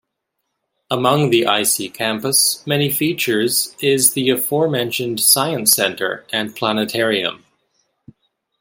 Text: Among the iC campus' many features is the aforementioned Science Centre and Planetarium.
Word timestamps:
Among 0.89 1.29
the 1.29 1.43
iC 1.47 1.93
campus' 1.93 2.65
many 2.65 2.89
features 2.89 3.75
is 3.81 4.13
the 4.13 4.31
aforementioned 4.31 5.19
Science 5.19 5.73
Centre 5.73 6.25
and 6.33 6.55
Planetarium. 6.55 7.45